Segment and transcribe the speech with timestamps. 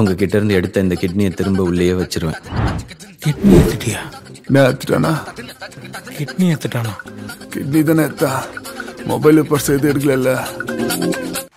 [0.00, 2.40] உங்ககிட்ட இருந்து எடுத்த இந்த கிட்னியை திரும்ப உள்ளேயே வச்சிருவேன்.
[3.24, 4.00] கிட்னி எடுத்துட்டியா?
[4.54, 5.12] நான் எடுத்துட்டானா?
[6.18, 6.92] கிட்னி எடுத்துட்டானா?
[7.54, 8.32] கிட்னி தானே எடுத்தா?
[9.10, 10.32] மொபைல் பர்ஸ் எதுவும் எடுக்கல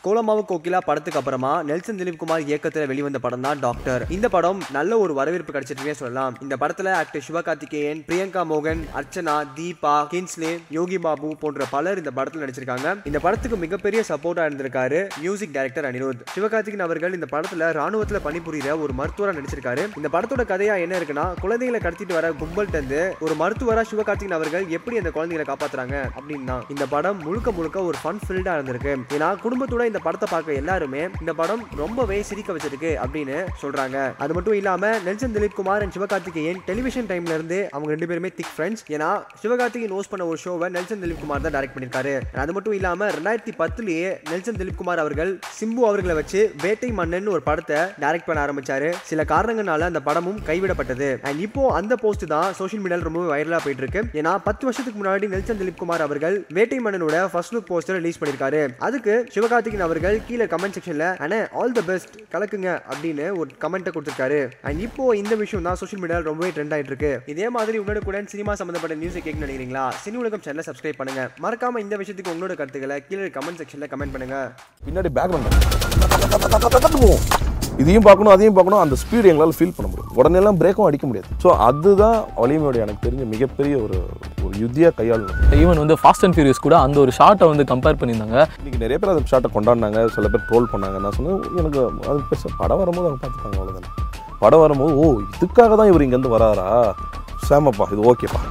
[0.06, 4.04] கோலமாவு கோகிலா படத்துக்கு அப்புறமா நெல்சன் திலீப்குமார் இயக்கத்தில் இயக்கத்துல வெளிவந்த படம் தான் டாக்டர்.
[4.16, 6.38] இந்த படம் நல்ல ஒரு வரவேற்பு கிடைச்சிருக்கே சொல்லலாம்.
[6.42, 12.44] இந்த படத்துல ஆக்டர் சிவகார்த்திகேயன் பிரியங்கா மோகன் அர்ச்சனா தீபா கின்ஸ்லே யோகி பாபு போன்ற பலர் இந்த படத்துல
[12.46, 12.96] நடிச்சிருக்காங்க.
[13.10, 16.26] இந்த படத்துக்கு மிகப்பெரிய சப்போர்ட்டா இருந்திருக்காரு மியூசிக் டைரக்டர் அனிருத்.
[16.36, 19.86] சிவகார்த்திகேயன் அவர்கள் இந்த படத்துல ராணுவத்துல பணிபுரியிற ஒரு மருத்துவரா நடிச்சிருக்காரு.
[20.02, 25.02] இந்த படத்தோட கதையா என்ன இருக்குன்னா குழந்தைகளை கடத்திட்டு வர கும்பல்ட்ட இருந்து ஒரு மருத்துவரா சிவகார்த்திகேயன் அவர்கள் எப்படி
[25.04, 28.96] அந்த குழந்தைகளை காப்பாத்துறாங்க அப்படின்னு இந்த படம் முழுக்க முழுக்க ஒரு ஃபன் ஃபில்டா இருந்திருக்கு.
[29.16, 33.98] ஏன்னா குடும்பத்தோட இந்த படத்தை பார்க்க எல்லாருமே இந்த படம் ரொம்பவே சிரிக்க வச்சிருக்கு அப்படின்னு சொல்றாங்க.
[34.24, 38.54] அது மட்டும் இல்லாம நெல்சன் திலீப் குமார் அண்ட் சிவகார்த்திகேயன் டெலிவிஷன் டைம்ல இருந்து அவங்க ரெண்டு பேருமே திக்
[38.56, 39.10] ஃப்ரெண்ட்ஸ் ஏன்னா
[39.42, 43.54] சிவகார்த்திகேயன் ஹோஸ்ட் பண்ண ஒரு ஷோவை நெல்சன் திலீப் குமார் தான் டைரக்ட் பண்ணியிருக்காரு அது மட்டும் இல்லாம ரெண்டாயிரத்தி
[43.62, 48.90] பத்துலயே நெல்சன் திலீப் குமார் அவர்கள் சிம்பு அவர்களை வச்சு வேட்டை மன்னன் ஒரு படத்தை டைரக்ட் பண்ண ஆரம்பிச்சாரு.
[49.12, 51.12] சில காரணங்களால அந்த படமும் கைவிடப்பட்டது.
[51.30, 55.32] அண்ட் இப்போ அந்த போஸ்ட் தான் சோஷியல் மீடியால ரொம்ப வைரலா போயிட்டு இருக்கு ஏன்னா பத்து வருஷத்துக்கு முன்னாடி
[55.36, 58.62] நெல்சன் திலீப் குமார் அவர்கள் வேட்டை மன்னனோட ஃபர்ஸ்ட் லுக் போஸ்டர் ரிலீஸ் பண்ணிருக்காரு.
[58.88, 62.70] அதுக்கு சிவகார்த்திகேயன் அவர்கள் கீழே கமெண்ட் செக்ஷன்ல அண்ணே ஆல் த பெஸ்ட் கலக்குங்க.
[62.92, 64.40] அப்படின்னு ஒரு கமெண்ட்டை கொடுத்துருக்காரு.
[64.70, 68.56] அண்ட் இப்போ இந்த விஷயம் தான் சோஷியல் மீடியாவில் ரொம்பவே ட்ரெண்ட் ஆயிட்டு இருக்கு இதே மாதிரி உடனுக்குடன் சினிமா
[68.62, 69.86] சம்பந்தப்பட்ட நியூஸை கேட்க நினைக்கிறீங்களா?
[70.06, 71.24] சினி உலகம் சேனலை சப்ஸ்கிரைப் பண்ணுங்க.
[71.46, 74.38] மறக்காம இந்த விஷயத்துக்கு உங்களோட கருத்துக்களை கீழே கமெண்ட் செக்ஷன்ல கமெண்ட் பண்ணுங்க.
[74.90, 75.50] பின்னாடி பேக்ரவுண்ட்
[77.82, 80.10] இதையும் பார்க்கணும் அதையும் பார்க்கணும் அந்த ஸ்பீடு எங்களால் ஃபீல் பண்ண முடியும்.
[80.20, 81.28] உடனே எல்லாம் பிரேக்கும் அடிக்க முடியாது.
[81.44, 83.98] ஸோ அதுதான் வலிமையோட எனக்கு தெரிஞ்ச மிகப்பெரிய ஒரு
[84.46, 88.38] ஒரு யுத்தியா கையாளணும் ஈவன் வந்து ஃபாஸ்ட் அண்ட் ஃபியூரியஸ் கூட அந்த ஒரு ஷார்ட்டை வந்து கம்பேர் பண்ணியிருந்தாங்க.
[88.60, 91.00] இன்னைக்கு நிறைய பேர் அந்த ஷாட்டை கொண்டாடினாங்க சில பேர் ட்ரோல் பண்ணாங்க.
[91.06, 91.80] நான் சொன்னேன் எனக்கு
[92.12, 93.90] அது பெருசாக படம் வரும்போது அவங்க பார்த்துப்பாங்க அவ்வளோதானே
[94.44, 96.68] படம் வரும்போது ஓ இதுக்காக தான் இவர் இங்கேருந்து வராரா?
[97.50, 98.42] சேமப்பா இது ஓகேப்பா